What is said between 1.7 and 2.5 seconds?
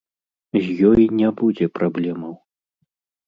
праблемаў.